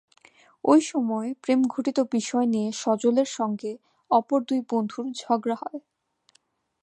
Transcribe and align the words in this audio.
ওই 0.63 0.79
সময় 0.83 1.29
প্রেমঘটিত 1.43 1.97
বিষয় 2.13 2.47
নিয়ে 2.53 2.69
সজলের 2.81 3.29
সঙ্গে 3.31 3.71
অপর 4.11 4.39
দুই 4.47 4.59
বন্ধুর 4.69 5.05
ঝগড়া 5.19 5.57
হয়। 5.61 5.79